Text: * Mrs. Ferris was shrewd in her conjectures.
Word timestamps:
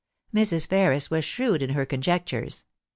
* 0.19 0.33
Mrs. 0.33 0.65
Ferris 0.67 1.11
was 1.11 1.23
shrewd 1.23 1.61
in 1.61 1.69
her 1.75 1.85
conjectures. 1.85 2.65